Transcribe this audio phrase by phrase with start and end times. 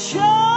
[0.00, 0.49] show.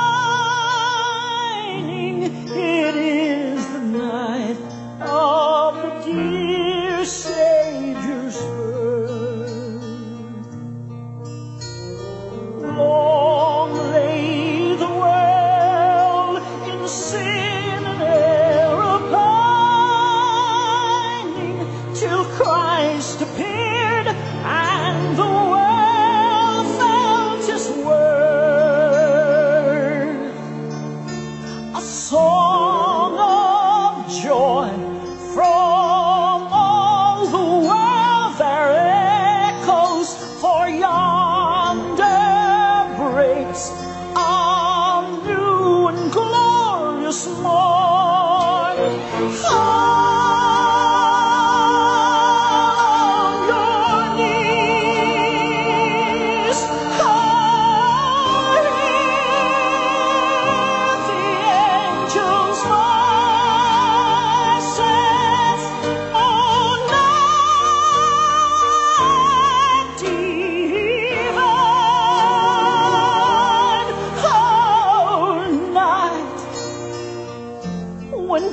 [31.75, 34.69] a song of joy
[35.33, 42.05] from all the world echoes for yonder
[42.95, 43.71] breaks
[44.15, 48.77] a new and glorious morn.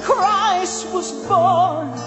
[0.03, 2.00] Christ was born.